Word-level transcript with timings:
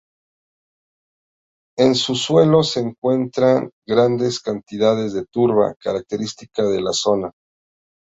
En 1.77 1.93
su 1.93 2.15
suelo 2.15 2.63
se 2.63 2.79
encuentran 2.79 3.69
grandes 3.85 4.39
cantidades 4.39 5.13
de 5.13 5.27
turba, 5.27 5.75
característica 5.77 6.63
de 6.63 6.81
la 6.81 6.91
zona. 6.91 7.29